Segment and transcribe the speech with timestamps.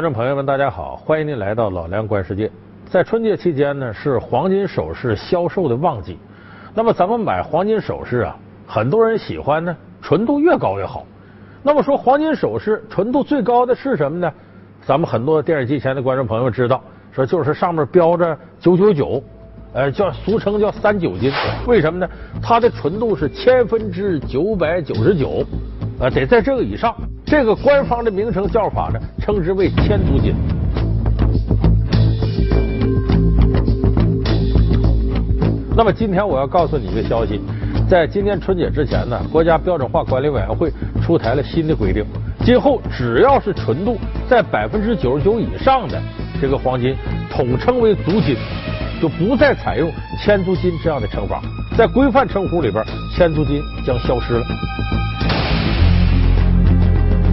[0.00, 2.50] 观众朋友们，大家好，欢迎您来到老梁观世界。
[2.88, 6.18] 在春节期间呢，是黄金首饰销售的旺季。
[6.72, 8.34] 那么咱们买黄金首饰啊，
[8.66, 11.04] 很多人喜欢呢，纯度越高越好。
[11.62, 14.32] 那么说黄金首饰纯度最高的是什么呢？
[14.86, 16.82] 咱们很多电视机前的观众朋友知道，
[17.12, 19.22] 说就是上面标着九九九，
[19.74, 21.30] 呃，叫俗称叫三九金。
[21.66, 22.08] 为什么呢？
[22.42, 25.44] 它的纯度是千分之九百九十九，
[25.98, 26.96] 呃，得在这个以上。
[27.30, 30.34] 这个官方的名称叫法呢，称之为千足金。
[35.76, 37.40] 那么今天我要告诉你一个消息，
[37.88, 42.04] 在今年春节之前呢，国家标准化管理委员会出台了新的规定，
[42.44, 43.96] 今后只要是纯度
[44.28, 46.02] 在百分之九十九以上的
[46.42, 46.96] 这个黄金，
[47.30, 48.34] 统称为足金，
[49.00, 49.88] 就不再采用
[50.20, 51.40] 千足金这样的称法，
[51.78, 52.84] 在规范称呼里边，
[53.16, 54.44] 千足金将消失了。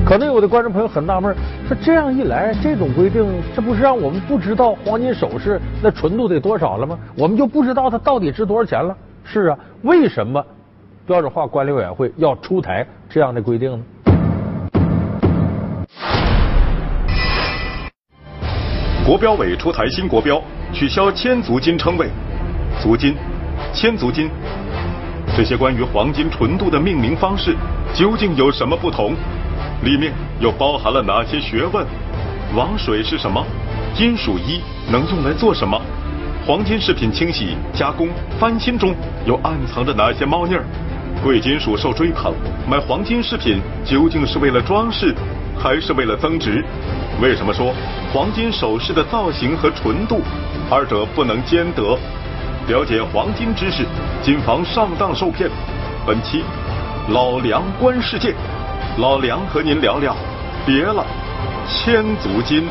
[0.08, 1.36] 可能有的观众朋友很纳闷，
[1.68, 6.98] 说这样一来，这种规定，这不是让我们不知道黄金首饰那纯度得多少了吗？
[7.18, 8.96] 我们就不知道它到底值多少钱了？
[9.26, 10.42] 是啊，为什么
[11.06, 13.84] 标准化管理委员会要出台这样的规定呢？
[19.06, 22.08] 国标委出台新国标，取消千足金称谓，
[22.82, 23.14] 足金、
[23.74, 24.30] 千足金
[25.36, 27.54] 这些关于黄金纯度的命名方式
[27.94, 29.14] 究竟有什么不同？
[29.84, 31.86] 里面又包含了哪些学问？
[32.56, 33.44] 王水是什么？
[33.94, 34.62] 金属一
[34.92, 35.80] 能用来做什么？
[36.46, 38.08] 黄金饰品清洗、加工、
[38.40, 40.64] 翻新中又暗藏着哪些猫腻儿？
[41.24, 42.34] 贵金属受追捧，
[42.70, 45.14] 买黄金饰品究竟是为了装饰，
[45.60, 46.64] 还是为了增值？
[47.22, 47.74] 为什么说
[48.14, 50.22] 黄金首饰的造型和纯度，
[50.70, 51.98] 二者不能兼得？
[52.68, 53.86] 了解黄金知识，
[54.22, 55.50] 谨防上当受骗。
[56.06, 56.44] 本期
[57.10, 58.34] 老梁观世界。
[59.00, 60.16] 老梁和您聊聊，
[60.66, 61.06] 别了，
[61.68, 62.68] 千足金。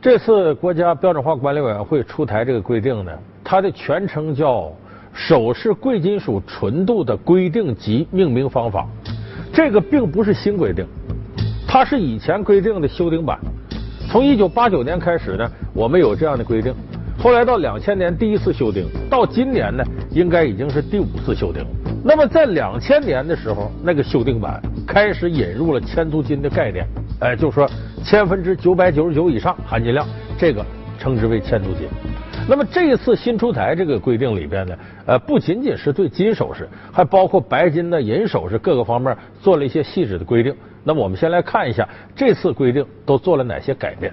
[0.00, 3.10] 这次国家标准化管理委员会出台这个规定呢，
[3.42, 4.60] 它的全称叫
[5.12, 8.86] 《首饰贵金属纯度的规定及命名方法》。
[9.52, 10.86] 这个并不是新规定，
[11.66, 13.36] 它是以前规定的修订版。
[14.08, 16.72] 从一九八九年开始呢，我们有这样的规定，
[17.20, 21.68] 后来到两千年第一次修订，到今年呢，应该已经是第五次修订了。
[22.04, 26.86] 那么在两千年的时候，那个修订版开始引入了千足金的概念，
[27.20, 27.68] 哎，就说
[28.04, 30.06] 千分之九百九十九以上含金量，
[30.38, 30.64] 这个
[30.98, 31.88] 称之为千足金。
[32.48, 40.54] 那么这一次新出台这个规定里边呢，呃，不仅仅是对金首饰，还包括白金的银首饰各个方面做了一些细致的规定。
[40.84, 41.86] 那么我们先来看一下
[42.16, 44.10] 这次规定都做了哪些改变。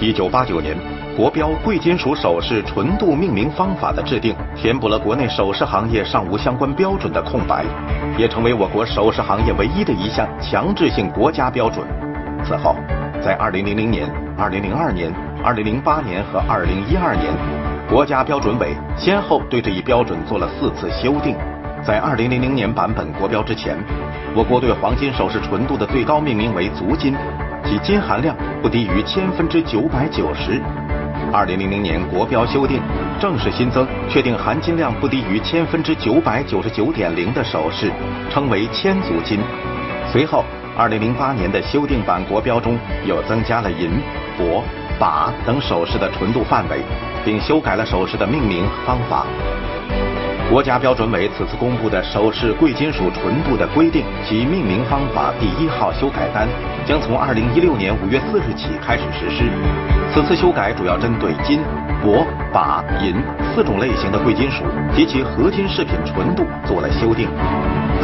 [0.00, 0.74] 一九八九年。
[1.16, 7.64] 国标贵金属首饰纯度命名方法的制定，填补了国内首饰行业尚无相关标准的空白，
[8.16, 11.86] 也成为我国首饰行业唯一的一项强制性国家标准。
[12.42, 12.74] 此后，
[13.20, 15.12] 在二零零零年、二零零二年、
[15.44, 17.30] 二零零八年和二零一二年，
[17.86, 21.36] 国家标准委先后对这一标准做了四次修订。
[21.82, 23.76] 在二零零零年版本国标之前，
[24.34, 27.14] 我国对黄金首饰纯度的最高命名为足金，
[27.64, 30.60] 其金含量不低于千分之九百九十。
[31.32, 32.80] 二零零零年国标修订，
[33.20, 37.92] 正式新增确定含金量不低于千分之九百九十九点零的首饰，
[38.30, 39.38] 称为千足金。
[40.10, 40.44] 随后，
[40.76, 42.76] 二零零八年的修订版国标中
[43.06, 43.90] 又增加了银、
[44.36, 44.62] 铂、
[44.98, 46.80] 钯等首饰的纯度范围，
[47.24, 49.24] 并修改了首饰的命名方法。
[50.50, 56.48] 国家标准委此次公布的首饰贵金属纯度的规定及命名方法第一号修改单，
[56.84, 59.44] 将从二零一六年五月四日起开始实施。
[60.12, 61.60] 此次修改主要针对金、
[62.02, 63.14] 铂、钯、银
[63.54, 67.28] 四种类型的贵金属及其合金饰品纯度做了修订。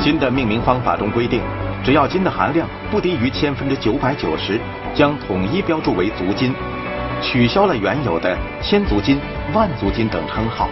[0.00, 1.42] 新的命名方法中规定，
[1.82, 4.60] 只要金的含量不低于千分之九百九十，
[4.94, 6.54] 将统一标注为足金，
[7.20, 9.18] 取消了原有的千足金、
[9.52, 10.68] 万足金等称号。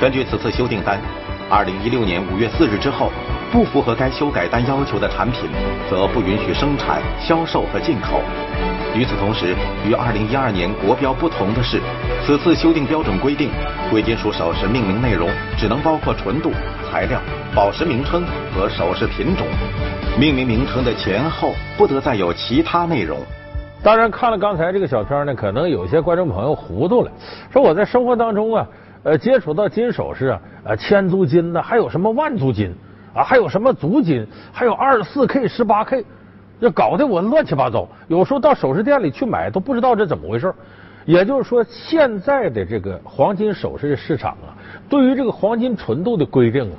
[0.00, 1.00] 根据此次修订单，
[1.48, 3.10] 二零一六年五月四日之后，
[3.52, 5.48] 不符合该修改单要求的产品，
[5.88, 8.20] 则不允许生产、销售和进口。
[8.94, 9.54] 与此同时，
[9.86, 11.80] 与二零一二年国标不同的是，
[12.26, 13.50] 此次修订标准规定，
[13.90, 16.50] 贵金属首饰命名内容只能包括纯度、
[16.90, 17.20] 材料、
[17.54, 19.46] 宝石名称和首饰品种，
[20.18, 23.18] 命名名称的前后不得再有其他内容。
[23.82, 27.10] 当然，看了刚才这个小片呢，可能有些观众朋友糊涂了，
[27.52, 28.66] 说我在生活当中啊。
[29.04, 32.74] 呃，接触到金首饰啊，呃，千足金呢，还有什么万足金
[33.14, 36.04] 啊，还有什么足金，还有二十四 K、十八 K，
[36.58, 37.86] 这搞得我乱七八糟。
[38.08, 40.52] 有时候到首饰店里去买，都不知道这怎么回事。
[41.04, 44.56] 也就是说，现在的这个黄金首饰的市场啊，
[44.88, 46.76] 对于这个黄金纯度的规定啊，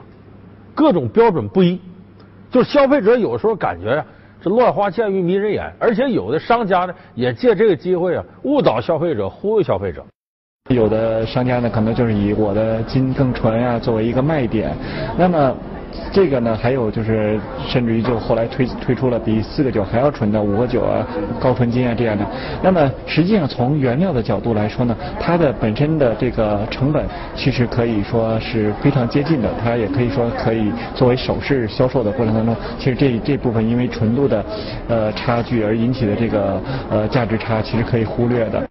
[0.73, 1.79] 各种标准不一，
[2.49, 4.05] 就消费者有时候感觉呀，
[4.41, 10.03] 这乱花渐欲迷人眼，而且有的商家呢也借这个机会啊误导消费者，忽悠消费者。
[10.73, 14.75] 有的商家呢可能就是以我的金更纯啊作为一个卖点，
[15.17, 15.55] 那么。
[16.11, 21.07] 这个呢，还有就是，甚至于就后来推推出了比四个九还要纯的五个九啊，
[21.39, 22.25] 高纯金啊这样的。
[22.61, 29.49] 那么实际上从原料的角度来说呢，它的本身的这个成本其实可以说是非常接近的。
[29.63, 34.43] 它也可以说可以作为首饰销售的过程当中，其实这这部分因为纯度的
[34.89, 38.61] 呃差距而引起的这个呃价值差，其实可以忽略的。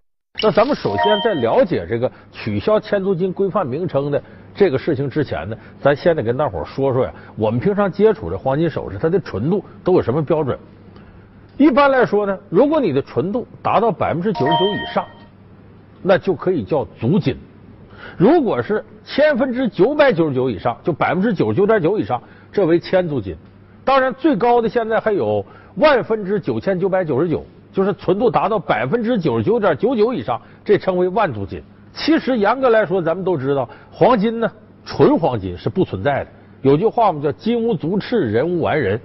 [0.43, 4.21] 那咱们首先在了解这个取消千足金规范名称的
[4.53, 10.59] 这个事情之前呢，咱先得跟大伙说说呀，我们平常接触的黄金首饰，它的纯度都有什么标准？
[11.57, 15.07] 一般来说呢，如果你的纯度达到百分之九十九以上，
[16.03, 17.37] 那就可以叫足金；
[18.19, 22.21] 如果是千分之九百九十九以上，就百分之九十九点九以上，
[22.53, 23.37] 这为千足金。
[23.85, 25.47] 当然，最高的现在还有
[25.77, 27.47] 万分之九千九百九十九。
[27.75, 31.61] 就是纯度达到百分之九十九点九九以上，这称为万足金。
[31.93, 34.51] 其实严格来说，咱们都知道，黄金呢，
[34.85, 36.31] 纯黄金是不存在的。
[36.63, 38.99] 有句话嘛，叫“金无足赤，人无完人”。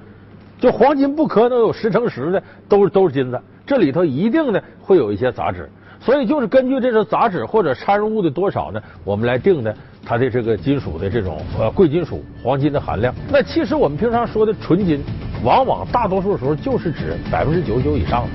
[0.62, 5.70] 就黄金不可能有十乘十的都是都是金子，这里头一定呢会有一些杂质。
[6.00, 9.76] 所以就是根据这个杂质或者掺入物的多少呢，我们来定的
[10.06, 13.14] 它的这个金属的这种呃贵金属黄金的含量。
[13.30, 15.02] 那其实我们平常说的纯金，
[15.44, 18.30] 往往大多数时候就是指百分之九十九以上的。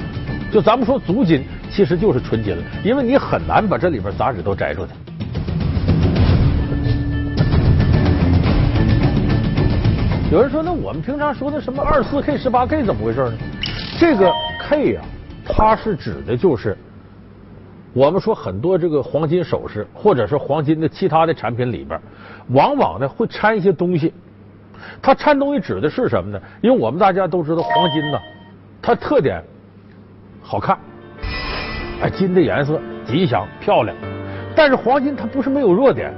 [0.50, 4.92] 就咱们说足金，其实就是纯金了，因为你很难把这里边杂质都摘出去。
[10.32, 13.34] 有人说，那我们平常说的什么二四 K、十八 K 怎么回事呢？
[13.98, 15.02] 这个 K 呀，
[15.44, 16.76] 它是指的就是
[17.92, 22.00] 我们说很多这个黄金首饰或者是黄金的其他的产品里边，
[22.48, 24.12] 往往呢会掺一些东西。
[25.02, 26.40] 它掺东西指的是什么呢？
[26.60, 28.18] 因为我们大家都知道黄金呢，
[28.80, 29.42] 它特点。
[30.46, 30.78] 好看，
[32.02, 33.96] 哎，金的颜色吉祥漂亮，
[34.54, 36.12] 但是黄金它不是没有弱点，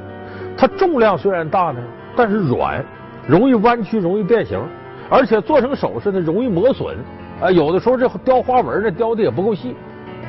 [0.56, 1.80] 它重量虽然大呢，
[2.16, 2.84] 但是软，
[3.28, 4.60] 容易弯曲，容易变形，
[5.08, 6.96] 而且做成首饰呢容易磨损，
[7.40, 9.76] 啊，有的时候这雕花纹呢雕的也不够细。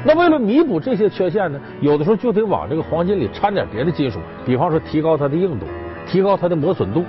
[0.05, 5.65] 那为了弥补这些缺陷呢，有的时候就得往这个黄金里掺点别的金属，比方说提高它的硬度，
[6.05, 7.03] 提高它的磨损度，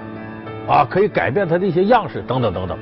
[0.69, 2.79] 啊，可以改变它的一些样式等等等等。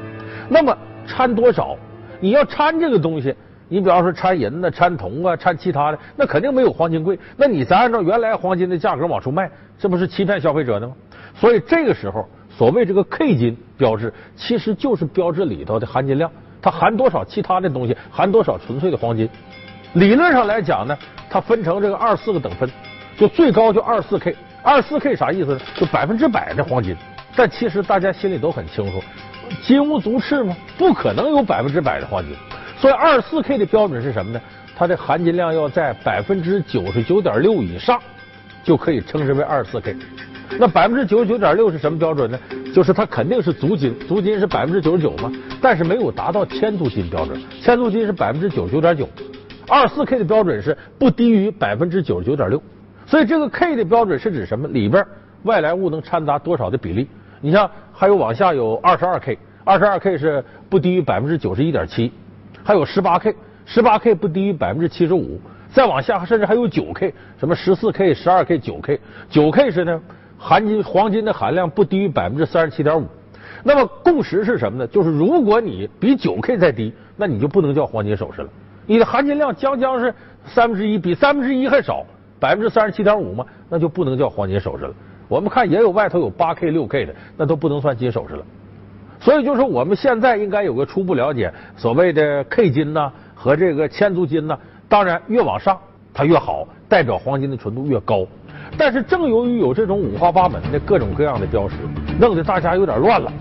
[0.49, 1.77] 那么掺多少？
[2.21, 3.35] 你要掺这个东西。
[3.69, 7.19] 你比方说掺银呢、掺铜啊、掺其他的，那肯定没有黄金贵。
[7.37, 10.95] 那你再按照原来黄金的价格往出卖，这不是欺骗消费者的吗？
[11.35, 16.31] 所以这个时候，所谓这个 K 金标志，其实就是标志里头的含金量，
[16.63, 19.29] 它含多少其他的东西，含多少纯粹的黄金。
[19.95, 20.97] 理论上来讲呢，
[21.29, 22.71] 它分成这个二四个等分，
[23.17, 25.61] 就最高就二四 K，二四 K 啥意思呢？
[25.75, 26.97] 就百分之百的黄金。
[27.37, 29.03] 但其实大家心里都很清楚，
[29.63, 30.57] 金无足赤吗？
[30.79, 32.35] 不可能有百分之百的黄金。
[32.79, 34.41] 所以二四 K 的标准是什么呢？
[34.75, 38.01] 它的含金量要在百分之九十九点六以上，
[38.65, 39.97] 就可以称之为二四 K。
[40.59, 42.39] 那百分之九十九点六是什么标准呢？
[42.75, 47.41] 就是它肯定是足金，足金是百分之九十九嘛，但是没有达到千足金标准。
[47.61, 49.09] 千足金是百分之九十九点九，
[49.67, 52.63] 二四 K 的标准是不低于百分之九十九点六。
[53.07, 54.69] 所以这个 K 的标准是指什么？
[54.69, 55.05] 里边
[55.45, 57.09] 外来物能掺杂多少的比例？
[57.41, 62.13] 你像还有往下有二十二 K，二十二 K 是不低于百分之九十一点七。
[62.65, 65.41] 还有十八 K，十八 K 不低于百分之七十五，
[65.71, 70.01] 再往下甚至还有九 K，什么十四 K、十二 K、九 K，九 K 是呢，
[70.37, 73.07] 含金黄金的含量不低于百分之三十七点五。
[73.63, 74.87] 那么共识是什么呢？
[74.87, 78.49] 就是如果你比九 K 再低，那你就不能叫黄金首饰了。
[78.87, 80.15] 你的含金量将将是
[80.45, 82.05] 三分之一，比三分之一还少，
[82.39, 84.95] 百分之三十七点五嘛，那就不能叫黄金首饰了。
[85.29, 88.45] 我们看也有外头有八 K、六 K 的，那都不能算金首饰了。
[89.19, 94.57] 所以就是我们现在应该有个初步了解，所谓的 K 金呢和这个千足金呢，
[94.89, 95.77] 当然越往上
[96.15, 98.27] 它越好，代表黄金的纯度越高。
[98.79, 101.77] 但是正由于有这种五花八门的各种各样的标识，
[102.21, 103.33] 弄得大家有点乱了，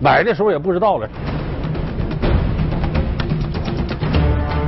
[0.00, 1.08] 买的时候也不知道了。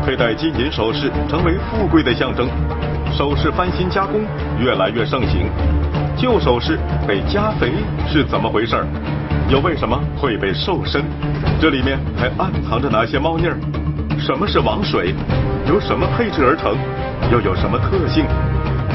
[0.07, 2.49] 佩戴金银首饰成为富贵的象征，
[3.13, 4.21] 首饰翻新加工
[4.59, 5.47] 越来越盛行，
[6.21, 7.73] 旧首饰被加肥
[8.07, 8.77] 是怎么回事？
[9.49, 11.03] 又为什么会被瘦身？
[11.59, 13.57] 这里面还暗藏着哪些猫腻儿？
[14.19, 15.15] 什么是王水？
[15.67, 16.77] 由什么配置而成？
[17.33, 18.27] 又有什么特性？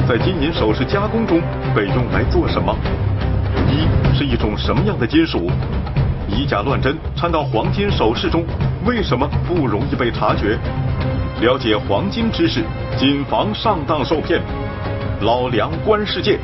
[0.06, 1.42] 在金银首饰加工中
[1.74, 2.72] 被用来做什么？
[3.68, 5.50] 一是一种什么样的金属？
[6.28, 8.44] 以假乱真掺到黄金首饰中，
[8.84, 10.56] 为什么不容易被察觉？
[11.40, 12.62] 了解黄金知识，
[12.96, 14.40] 谨防上当受骗。
[15.22, 16.38] 老梁观世界，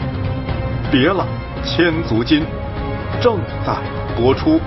[0.92, 1.26] 别了，
[1.64, 2.44] 千足金
[3.18, 3.74] 正在。
[4.14, 4.60] 播出。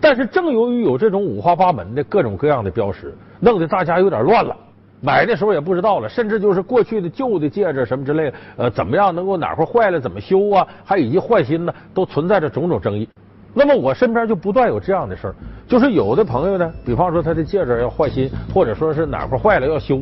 [0.00, 4.56] 但是正由于有这种五花八门的各种各样的标识，弄得大家有点乱了。
[5.02, 10.66] 买的时候也不知道了，甚至就是过去的旧的戒指什么之类，呃，怎么样能够哪块坏了怎么修啊？
[10.82, 13.06] 还以及换新呢，都存在着种种争议。
[13.52, 15.34] 那么我身边就不断有这样的事儿，
[15.68, 20.00] 就是有的朋友呢，比方说他的戒指要换新，或者说是哪块坏了要修，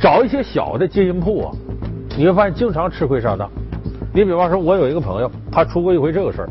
[0.00, 1.50] 找一些小的金银铺啊，
[2.16, 3.50] 你会发现经常吃亏上当。
[4.12, 6.48] 你比方说，我有一个朋友，他出过一回这个事儿，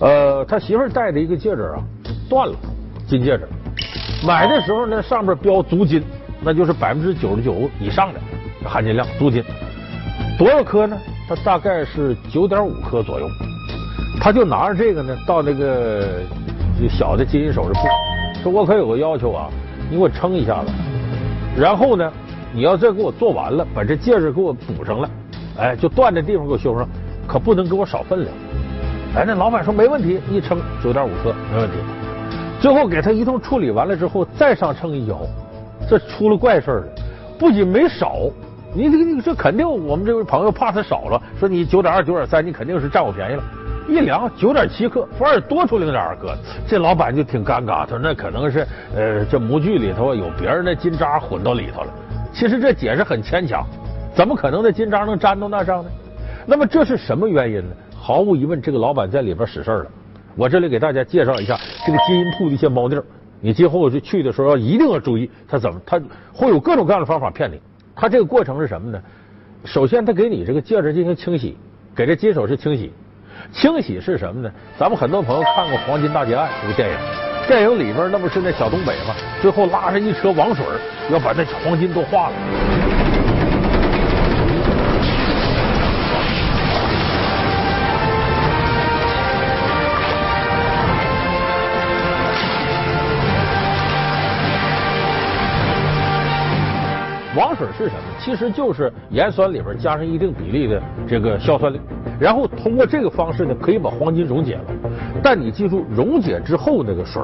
[0.00, 1.82] 呃，他媳妇儿戴的一个戒指啊
[2.28, 2.54] 断了，
[3.08, 3.48] 金戒指，
[4.26, 6.02] 买的时候呢上面标足金。
[6.40, 8.20] 那就是百分之九十九以上的
[8.64, 9.42] 含金量，足金
[10.38, 10.96] 多少克呢？
[11.28, 13.26] 它大概是九点五克左右。
[14.20, 16.20] 他就拿着这个呢，到那个
[16.88, 19.50] 小的金银首饰铺，说我可有个要求啊，
[19.90, 20.70] 你给我称一下子，
[21.60, 22.12] 然后呢，
[22.52, 25.10] 你要再给我做完了，把这戒指给我补上了，
[25.58, 26.88] 哎，就断的地方给我修上，
[27.26, 28.32] 可不能给我少分量。
[29.16, 31.76] 哎，那老板说没问题，一称九点五克没问题。
[32.60, 35.20] 最后给他一通处理完了之后，再上称一脚。
[35.88, 36.84] 这出了怪事了，
[37.38, 38.30] 不仅没少，
[38.74, 43.42] 你这你这肯定我们这位朋友怕他少了，说你九点二九点三，你肯定是占我便宜了。
[43.88, 46.36] 一量九点七克，反而多出零点二克，
[46.66, 51.88] 这老板就挺尴尬，他说那可能是呃这模具里头有别人的金渣混到里头了。
[52.30, 53.66] 其实这解释很牵强，
[54.18, 55.90] 怎么可能那金章能粘到那上呢？
[56.44, 57.72] 那么这是什么原因呢？
[57.96, 59.90] 毫无疑问，这个老板在里边使事儿了。
[60.34, 61.56] 我这里给大家介绍一下
[61.86, 63.04] 这个金银铺的一些猫腻儿。
[63.40, 67.60] 你今后就去的时候要一定要注意，他怎么他会有各种各样的方法骗你。
[67.94, 69.00] 他这个过程是什么呢？
[69.64, 71.56] 首先，他给你这个戒指进行清洗，
[71.94, 72.92] 给这金首饰清洗。
[73.52, 74.50] 清洗是什么呢？
[74.76, 76.96] 咱们很多朋友看过《黄金大劫案》这个电影，
[77.46, 79.14] 电影里边那不是那小东北吗？
[79.40, 80.66] 最后拉上一车王水，
[81.08, 82.34] 要把那黄金都化了。
[97.84, 98.00] 是什么？
[98.18, 101.80] 其实就是盐酸里边加上一定比例的这个硝酸锂，
[102.18, 104.64] 然后通过这个方式呢，可以把黄金溶解了。
[105.22, 107.22] 但你记住，溶解之后那个水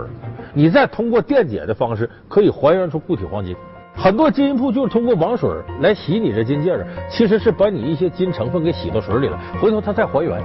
[0.53, 3.57] 你再通过电解的方式，可以还原出固体黄金。
[3.97, 10.41] 很多金银铺就是通过王水来洗你这金戒指，其实是把你一些金成分给洗到水里了，回头它再还原。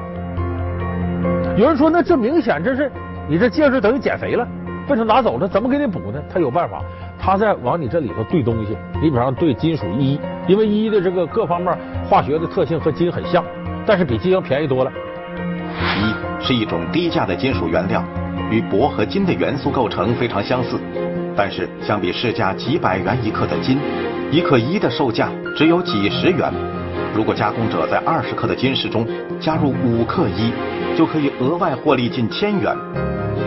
[1.57, 2.91] 有人说，那这明显这是
[3.27, 4.47] 你这戒指等于减肥了，
[4.89, 6.19] 被他拿走了，怎么给你补呢？
[6.33, 6.81] 他有办法。
[7.19, 11.77] 他在往你这里头兑东西，你比方兑金属一，因为一的这个各方面
[12.09, 13.45] 化学的特性和金很像，
[13.85, 14.91] 但是比金要便宜多了。
[15.99, 18.03] 一是一种低价的金属原料，
[18.49, 20.79] 与铂和金的元素构成非常相似，
[21.35, 23.77] 但是相比市价几百元一克的金，
[24.31, 26.51] 一克一的售价只有几十元。
[27.13, 29.05] 如果加工者在二十克的金饰中
[29.39, 30.51] 加入五克一，
[30.97, 32.75] 就可以额外获利近千元。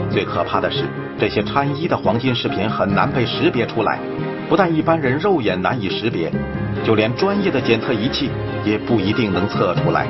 [0.09, 0.85] 最可怕的是。
[1.19, 3.99] 这些掺一的黄金饰品很难被识别出来，
[4.49, 6.31] 不但一般人肉眼难以识别，
[6.85, 8.31] 就连专业的检测仪器
[8.65, 10.07] 也不一定能测出来。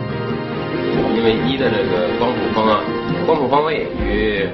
[1.14, 2.80] 因为一的这个光谱方啊，
[3.26, 4.49] 光谱方位与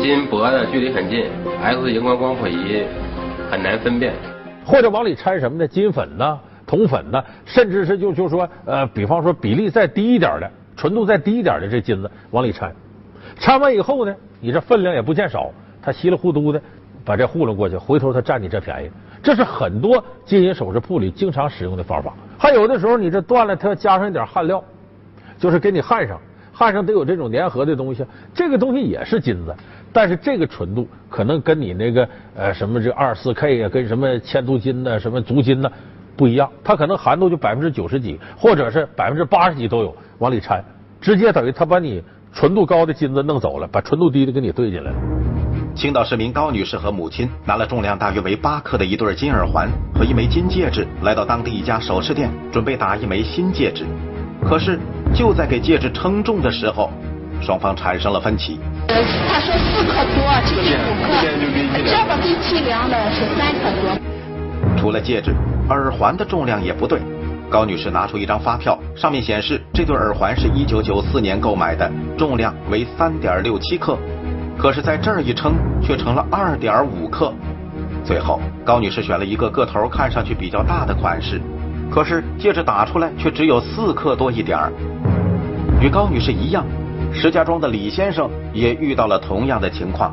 [0.00, 1.26] 金箔的距离很近
[1.62, 2.84] ，X 荧光光谱仪
[3.50, 4.12] 很难分辨。
[4.64, 5.66] 或者往里掺什么呢？
[5.66, 6.38] 金粉呢？
[6.66, 7.22] 铜粉呢？
[7.44, 12.72] 甚至是就就说呃，比方说比例再低一点的，纯度再低一点的这金子往里掺，
[13.38, 15.52] 掺完以后呢，你这分量也不见少。
[15.86, 16.60] 他稀里糊涂的
[17.04, 18.90] 把这糊弄过去，回头他占你这便宜，
[19.22, 22.12] 这是很多金银首饰铺里经常使用的方法。
[22.36, 24.60] 还有的时候你这断了，他要加上一点焊料，
[25.38, 26.20] 就是给你焊上，
[26.52, 28.04] 焊上得有这种粘合的东西。
[28.34, 29.54] 这个东西也是金子，
[29.92, 35.70] 但是这个纯度可能跟你那个呃什么这二四 K 呀，跟什么千足金呐、什么足金呐
[36.16, 40.64] 不一样，它可能含度就百分之九十几，或者是百分之八十几都有，往里掺，
[41.00, 42.02] 直接等于他把你
[42.32, 45.35] 纯度高的金子弄走了，把纯度低的给你兑进来了。
[45.76, 53.84] 青岛市民高女士和母亲拿了重量大约为八克的一对金耳环和一枚金戒指，来到当地一家首饰店，准备打一枚新戒指。
[54.42, 54.80] 可是
[55.14, 56.90] 就在给戒指称重的时候，
[57.42, 58.58] 双方产生了分歧。
[58.88, 58.96] 呃，
[59.28, 61.12] 他说四克多，其实五克，
[61.84, 64.80] 这个给计量的是三克多。
[64.80, 65.34] 除了戒指，
[65.68, 66.98] 耳环的重量也不对。
[67.50, 73.98] 高女士拿出一张发票，上面显示这对耳环是一九九四年购买的，重量为三点六七克。
[74.58, 77.32] 可是，在这儿一称，却成了二点五克。
[78.02, 81.40] 最后，高女士选了一个个头看上去比较大的款式，
[81.90, 84.72] 可是戒指打出来却只有四克多一点儿。
[85.80, 86.64] 与高女士一样，
[87.12, 90.12] 石家庄的李先生也遇到了同样的情况。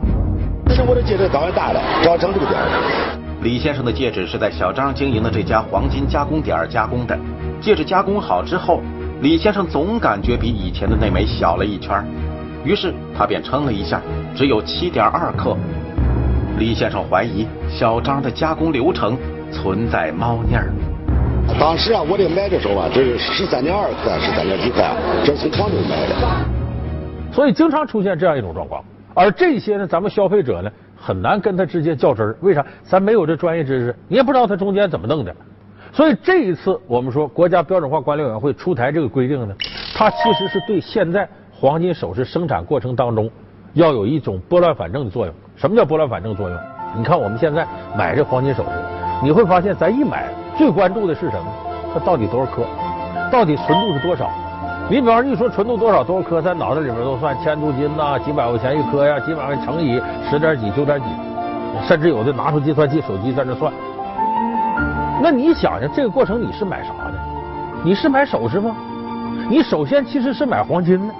[0.69, 3.19] 是我的戒指刚大了，刚成这个点儿。
[3.41, 7.17] 李先生的戒指是在小张经营的这家黄金加工点加工的。
[7.61, 8.81] 戒指加工好之后，
[9.21, 12.03] 李先生总感觉比以前的那枚小了一圈。
[12.63, 14.01] 于是他便称了一下，
[14.35, 15.57] 只有七点二克，
[16.57, 19.17] 李先生怀疑小张的加工流程
[19.51, 20.71] 存在猫腻儿。
[21.59, 24.81] 当时啊，我这买的时候啊，这是十三点二克，十三点几克，
[25.25, 26.15] 这是从广州买的。
[27.33, 28.81] 所以经常出现这样一种状况，
[29.13, 32.65] 而这些呢，咱们消费者呢很难跟他直接较真儿，为啥？
[32.83, 35.35] 咱没有这专业知识，你也不知道他中间怎么弄的。
[35.91, 39.53] 所以这一次我们说国家标准化管理委员会出台这个规定呢，
[39.93, 41.27] 它其实是对现在
[41.63, 43.29] 黄金首饰生产过程当中
[43.71, 45.33] 要有一种拨乱反正的作用。
[45.55, 46.59] 什么叫拨乱反正作用？
[46.93, 47.65] 你看我们现在
[47.97, 48.71] 买这黄金首饰，
[49.23, 50.27] 你会发现咱一买
[50.57, 51.45] 最关注的是什么？
[51.93, 52.63] 它到底多少克？
[53.31, 54.29] 到底纯度是多少？
[54.89, 61.05] 你比方说一说纯度多少多少克，在脑袋里面都算千足金呐，几百块钱一颗呀，几百块乘以十点几、九点几，
[61.87, 63.71] 甚至有的拿出计算器、手机在那算。
[65.21, 67.13] 那你想想，这个过程你是买啥的？
[67.85, 68.75] 你是买首饰吗？
[69.49, 71.13] 你首先其实是买黄金的。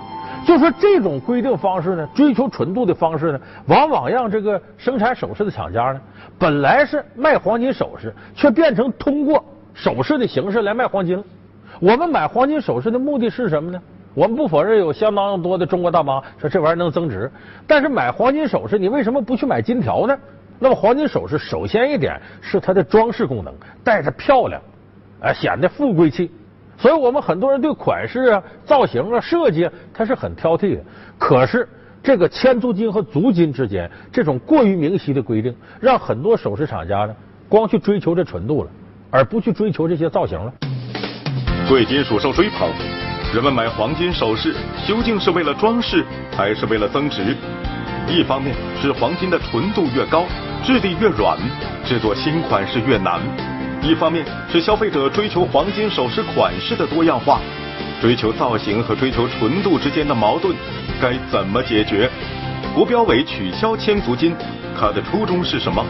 [0.46, 6.02] 就说这种规定方式呢，追求纯度的方式呢，往往让这个生产首饰的厂家呢，
[6.38, 11.24] 本来是卖黄金首饰，却变成通过首饰的形式来卖黄金了。
[11.80, 13.82] 我们买黄金首饰的目的是什么呢？
[14.14, 17.32] 我们不否认有相当多的中国大妈说这玩意儿能增值，
[17.66, 20.16] 但是买黄金首饰，你为什么不去买金条呢？
[20.60, 24.62] 那么黄金首饰首先一点是它的装饰功能，戴着漂亮，
[25.22, 26.32] 哎，显得富贵气。
[26.84, 30.82] 所以我们很多人对款式啊、造型啊、设计啊，它是很挑剔的。
[31.18, 31.66] 可是
[32.04, 37.16] 这个千足金和足金之间这种过于明晰的规定，让很多首饰厂家呢，
[37.48, 38.70] 光去追求这纯度了，
[39.10, 40.54] 而不去追求这些造型了。
[41.70, 42.70] 贵金属受追捧，
[43.34, 44.54] 人们买黄金首饰
[44.86, 46.04] 究竟是为了装饰，
[46.36, 47.34] 还是为了增值？
[48.10, 50.26] 一方面是黄金的纯度越高，
[50.62, 51.38] 质地越软，
[51.86, 53.22] 制作新款式越难；
[53.84, 57.42] 一方面是消费者追求黄金首饰款式的多样化，
[58.02, 60.56] 追求造型和追求纯度之间的矛盾
[61.02, 62.10] 该怎么解决？
[62.74, 64.34] 国标委取消千足金，
[64.80, 65.86] 它的初衷是什么？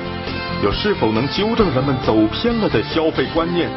[0.64, 3.70] 又是否能纠正人们走偏了的消费观念？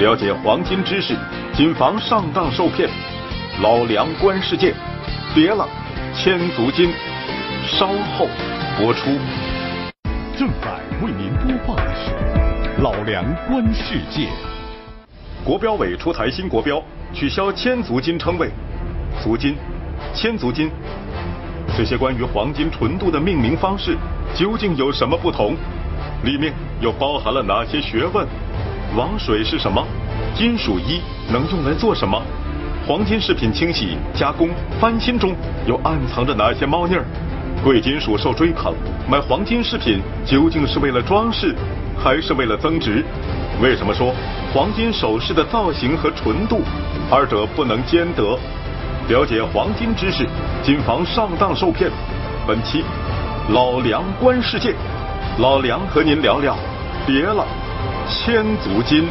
[0.00, 1.14] 了解黄金知识，
[1.52, 2.90] 谨防上当受骗。
[3.62, 4.74] 老梁观世界，
[5.36, 5.68] 别了，
[6.12, 6.92] 千足金。
[7.68, 8.28] 稍后
[8.78, 9.10] 播出。
[10.36, 12.10] 正在为您播放的是
[12.82, 14.26] 《老梁观世界》。
[15.42, 16.82] 国标委出台新国标，
[17.14, 18.50] 取消千足金称谓，
[19.22, 19.56] 足金、
[20.12, 20.70] 千足金
[21.74, 23.96] 这些关于黄金纯度的命名方式
[24.34, 25.56] 究竟有什么不同？
[26.22, 28.26] 里面又包含了哪些学问？
[28.94, 29.82] 王水是什么？
[30.34, 31.00] 金属一
[31.32, 32.20] 能用来做什么？
[32.86, 35.34] 黄金饰品清洗、加工、翻新中
[35.66, 37.06] 又暗藏着哪些猫腻儿？
[37.64, 38.74] 贵金属受追捧，
[39.10, 41.54] 买黄金饰品究竟是为了装饰，
[41.98, 43.04] 还是为了增值？
[43.62, 44.14] 为什么说
[44.52, 46.60] 黄金首饰的造型和纯度，
[47.10, 48.38] 二者不能兼得？
[49.08, 50.26] 了解黄金知识，
[50.62, 51.90] 谨防上当受骗。
[52.46, 52.84] 本期
[53.50, 54.74] 老梁观世界，
[55.38, 56.56] 老梁和您聊聊，
[57.06, 57.46] 别了，
[58.08, 59.08] 千足金。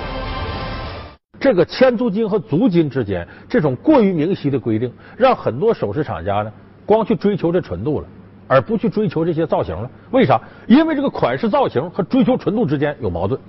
[1.39, 6.51] 这个千足金和足金之间这种过于明晰的规定，让很多首饰厂家呢，
[6.85, 8.07] 光去追求这纯度了。
[8.47, 9.89] 而不去追求这些造型了？
[10.11, 10.39] 为啥？
[10.67, 13.39] 因为这个款式造型和追求纯度之间有矛盾。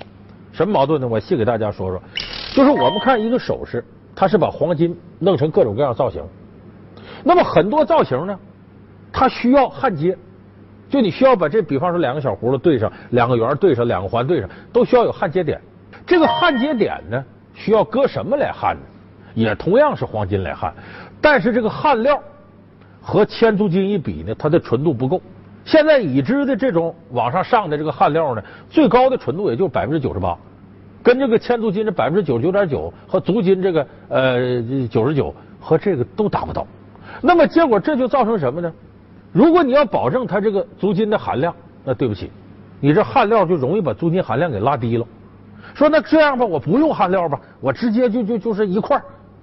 [0.53, 1.07] 什么矛盾呢？
[1.07, 2.03] 我细给大家说说。
[2.55, 6.23] 就是我们看一个首饰，它是把黄金弄成各种各样造型。
[7.23, 8.39] 那么很多造型呢，
[9.13, 10.17] 它需要焊接。
[10.89, 15.61] 就你需要把这，比方说两个小葫芦对上，两个圆对上，两个环对上，都需要有焊接点。
[16.07, 17.23] 这个焊接点呢，
[17.55, 18.83] 需要搁什么来焊呢？
[19.35, 20.73] 也同样是黄金来焊，
[21.21, 22.19] 但是这个焊料。
[23.07, 25.23] 和千足金一比呢，它的纯度不够。
[25.65, 30.37] 现在已知的这种往上上的这个焊料呢，最高的纯度也就百分之九十八，
[31.05, 36.67] 跟这个千足金的百分之九十九点九和足金这个呃九十九和这个都达不到。
[37.23, 38.73] 那么结果这就造成什么呢？
[39.31, 42.29] 如果你要保证它这个足金的含量，那对不起，
[42.81, 45.07] 你这焊料就容易把足金含量给拉低了。
[45.75, 49.01] 说那这样吧，我不用焊料吧，我直接就就就是一块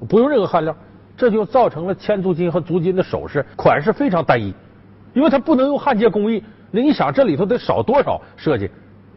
[0.09, 0.75] 不用任何焊料。
[1.15, 4.53] 这就造成了千足金和足金的首饰款式非常单一，
[5.13, 6.43] 因为它不能用焊接工艺。
[6.71, 8.69] 那你想这里头得少多少设计？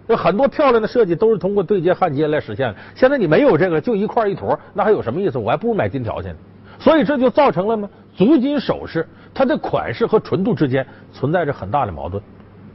[0.07, 2.77] 那很多漂亮的设计都是通过对接焊接来实现的。
[2.95, 5.39] 现在你没有这个，就一块一坨，那还有什么意思？
[5.39, 6.37] 我还不如买金条去呢。
[6.79, 7.89] 所以这就造成了吗？
[8.15, 12.23] 足金首饰它的款式和纯度之间存在着很大的矛盾。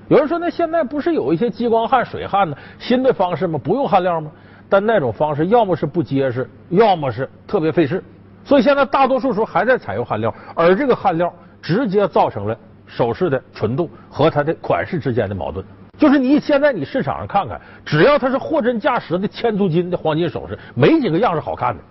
[0.09, 2.57] 有人说，那现在不是有一些激光焊、水焊呢？
[2.79, 3.57] 新的方式吗？
[3.63, 4.29] 不用焊料吗？
[4.67, 8.03] 但那种方式要么是不结实，要么是特别费事。
[8.51, 15.65] 所以现在大多数时候还在采用焊料，而这个焊料直接造成了首饰的纯度和它的款式之间的矛盾。
[15.97, 21.81] 就是你现在你市场上看看，只要它是货真价实的千足金的黄金首饰，没几个样是好看的。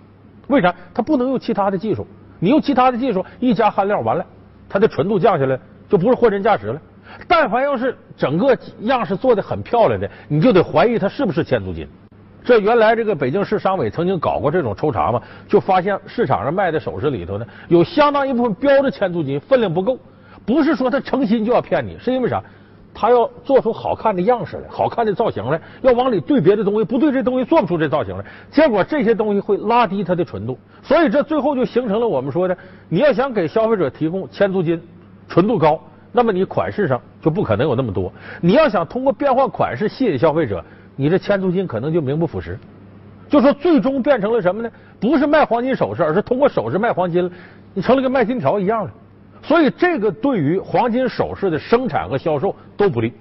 [0.49, 0.71] 为啥？
[0.93, 2.05] 它不能用其他的技术，
[2.39, 4.23] 你用其他的技术一加焊料完了，
[4.69, 6.79] 它的纯度降下来就不是货真价实了。
[7.27, 11.89] 但凡要是整个样式做的很漂亮的，你就得怀疑它是不是千足金。
[12.43, 19.97] 这原来这个北京市商委曾经搞过这种抽查嘛，就发现市场上卖的首饰里头呢，有相当一部分标着千足金，分量不够。
[20.43, 22.41] 不是说他诚心就要骗你，是因为啥？
[22.93, 28.25] 他要做出好看的样式来，好看的造型来，要往里兑别的东西，不对这东西做不出这造型来。
[28.49, 32.57] 结果这些东西会拉低它的纯度，所以这最后就形成了我们说的，
[32.89, 34.81] 你要想给消费者提供千足金，
[35.29, 35.79] 纯度高，
[36.11, 38.11] 那么你款式上就不可能有那么多。
[38.41, 40.61] 你要想通过变换款式吸引消费者。
[40.95, 42.57] 你这千足金可能就名不副实，
[43.29, 44.69] 就说最终变成了什么呢？
[44.99, 47.31] 不是卖黄金首饰，而是通过首饰卖黄金了，
[47.73, 48.91] 你成了跟卖金条一样了。
[49.41, 53.11] 所以这个对于黄金首饰的生产和销售都不利。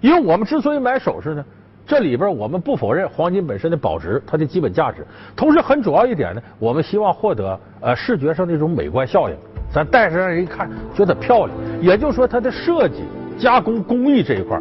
[0.00, 1.44] 因为我们之所以买首饰呢，
[1.86, 5.06] 这里边我们不否认黄金本身的保值，它的基本价值。
[5.36, 9.36] 同时很主要一点呢，我们希望获得呃视觉上的一种美观效应，
[9.72, 11.56] 咱戴上让人一看觉得漂亮。
[11.80, 13.04] 也就是说，它的设计、
[13.38, 14.60] 加工工艺这一块。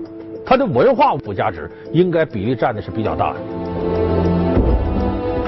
[0.49, 3.39] 它的文化附加值应该比例占的是比较大的，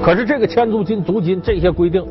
[0.03, 2.05] 可是这个千足金、足金这些规定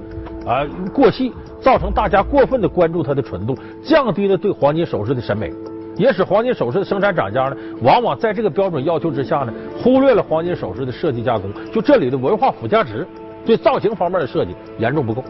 [0.46, 5.52] 啊过细，造成大家过分的关注它的纯度，降低了对黄金首饰的审美，
[5.96, 13.06] 也使黄金首饰的生产厂家呢，往往在这个标准要求之下呢，忽略了黄金首饰的设计加工，就这里的文化附加值，
[13.44, 15.22] 对造型方面的设计严重不够。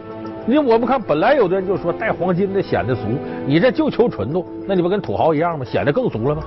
[0.47, 3.03] 因为我们看，本来有的人就说戴黄金的显得俗，
[3.47, 5.65] 你这就求纯度，那你不跟土豪一样吗？
[5.65, 6.43] 显得更俗了吗？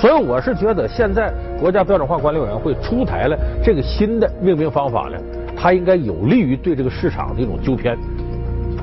[0.00, 5.18] 所以我是觉得，现在国家标准化管理委员会出台了这个新的命名方法呢，
[5.54, 7.98] 它应该有利于对这个市场的一种纠偏。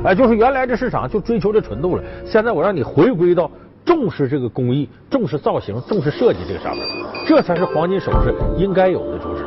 [0.04, 3.50] 哎，就是原来这市场就追求这纯度了，现在我让你回归到
[3.84, 6.86] 重视这个工艺、重视造型、重视设计这个上面，
[7.26, 9.44] 这才是黄金首饰应该有的主旨。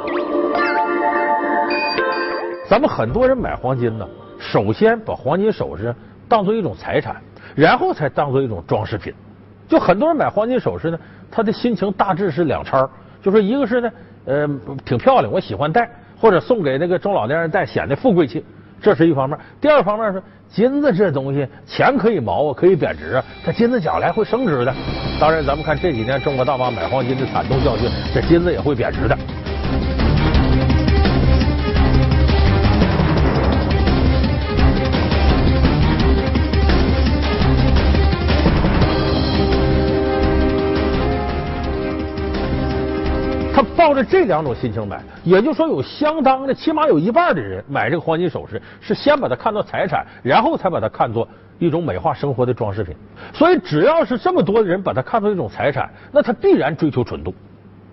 [2.68, 4.04] 咱们很多人买黄金呢，
[4.40, 5.94] 首先把黄金首饰
[6.28, 7.14] 当做一种财产，
[7.54, 9.14] 然后才当做一种装饰品。
[9.68, 10.98] 就很多人买黄金首饰呢。
[11.30, 12.88] 他的心情大致是两掺
[13.22, 13.90] 就说一个是呢，
[14.24, 14.48] 呃，
[14.84, 15.88] 挺漂亮，我喜欢戴，
[16.18, 18.44] 或者送给那个中老年人戴，显得富贵气，
[18.80, 19.38] 这是一方面。
[19.60, 24.74] 第二方面是金子这东西，钱可以毛啊，可以贬值啊，它金子将来会升值的。
[25.20, 29.16] 当然，咱们看这几年中国大妈买黄金的惨痛教训，这金子也会贬值的。
[43.80, 51.26] 抱着这两种心情买，也就是说，有相当的，起码有一半的人买这个黄金首饰，是先把它看作财产，然后才把它看作
[51.58, 52.94] 一种美化生活的装饰品。
[53.32, 57.34] 所以，只要是这么多的人把它看作一种财产，那他必然追求纯度，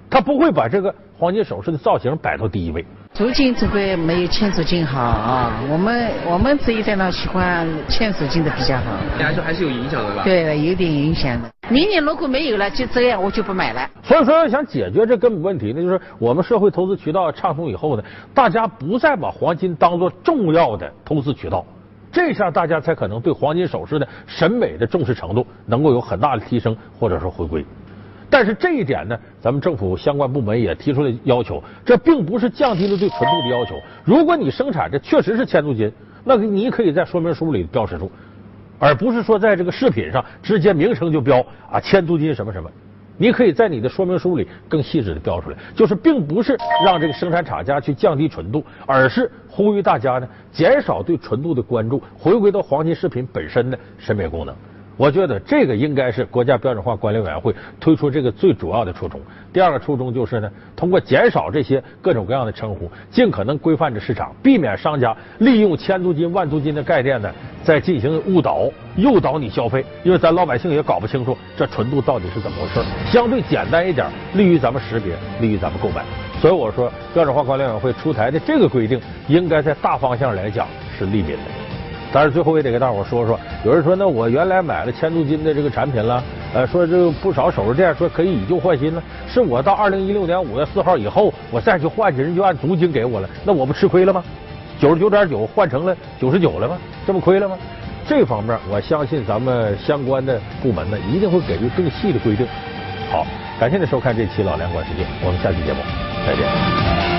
[0.09, 2.85] 他不会把这个黄金首饰的造型摆到第一位。
[3.17, 8.91] 足金这个没有千足金好啊，我们我们这一代呢喜欢千足金的比较好。
[9.19, 10.21] 来说还是有影响的吧？
[10.23, 11.49] 对，有点影响的。
[11.67, 13.89] 明年如果没有了，就这样，我就不买了。
[14.03, 18.03] 所以说，要想解决这根本问题呢，就是我们社会投资渠道畅通以后呢，
[18.35, 21.65] 大家不再把黄金当做重要的投资渠道，
[22.11, 27.65] 这下大家才可能对黄金首饰的审美的重视程度能够有很大的提升，或者说回归。
[28.29, 33.75] 但是这一点呢，咱们政府相关部门也提出了要求，这并不是降低了对纯度的要求。
[34.03, 35.91] 如果你生产这确实是千足金，
[36.23, 38.11] 那你可以在说明书里标识出。
[38.79, 42.69] 而不是说在这个饰品上直接名称就标啊千足金什么什么，
[43.17, 54.55] 你可以在你的说明书里更细致的标出来，就是并不是让这个生产厂家去降低纯度，而是呼吁大家呢减少对纯度的关注，回归到黄金饰品本身的审美功能。
[54.97, 59.21] 我觉得这个应该是国家标准化管理委员会推出这个最主要的初衷。
[59.53, 67.31] 第二个初衷就是呢，通过减少这些各种各样的称呼，尽可能规范着市场，避免商家利用千足金、万足金的概念呢，
[67.63, 69.85] 在进行误导、诱导你消费。
[70.03, 76.03] 因为咱老百姓也搞不清楚这纯度到底是怎么回事，相对简单一点，利于咱们识别，利于咱们购买。
[76.41, 81.66] 所以我说，标准化管理委员会出台的这个规定，应该在大方向来讲是利民的。
[82.17, 94.23] 但是最后也得给大伙说说，有人说那我原来买了千足金的这个产品了，呃，说这个不少首饰店说可以以旧换新了，是我到二零一六年五月四号以后我再去换去，人就按足金给我了，那我不吃亏了吗？
[94.79, 96.75] 九十九点九换成了九十九了吗？
[97.05, 97.55] 这不亏了吗？
[98.07, 102.47] 这方面我相信咱们相关的部门呢一定会给予更细的规定。
[103.11, 103.27] 好，
[103.59, 105.79] 感谢您收看这期老梁观世界，我们下期节目
[106.25, 107.16] 再见。